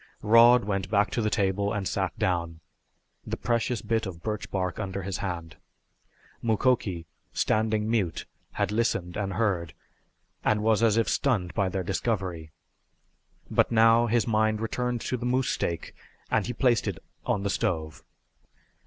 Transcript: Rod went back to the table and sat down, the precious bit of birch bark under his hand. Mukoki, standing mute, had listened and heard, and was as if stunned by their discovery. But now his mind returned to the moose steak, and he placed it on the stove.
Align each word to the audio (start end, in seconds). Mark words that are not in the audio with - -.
Rod 0.23 0.65
went 0.65 0.89
back 0.89 1.11
to 1.11 1.21
the 1.21 1.29
table 1.29 1.71
and 1.71 1.87
sat 1.87 2.17
down, 2.17 2.59
the 3.23 3.37
precious 3.37 3.83
bit 3.83 4.07
of 4.07 4.23
birch 4.23 4.49
bark 4.49 4.79
under 4.79 5.03
his 5.03 5.17
hand. 5.19 5.57
Mukoki, 6.41 7.05
standing 7.33 7.87
mute, 7.87 8.25
had 8.53 8.71
listened 8.71 9.15
and 9.15 9.33
heard, 9.33 9.75
and 10.43 10.63
was 10.63 10.81
as 10.81 10.97
if 10.97 11.07
stunned 11.07 11.53
by 11.53 11.69
their 11.69 11.83
discovery. 11.83 12.49
But 13.51 13.71
now 13.71 14.07
his 14.07 14.25
mind 14.25 14.59
returned 14.59 15.01
to 15.01 15.17
the 15.17 15.25
moose 15.27 15.49
steak, 15.49 15.93
and 16.31 16.47
he 16.47 16.53
placed 16.53 16.87
it 16.87 16.97
on 17.27 17.43
the 17.43 17.51
stove. 17.51 18.01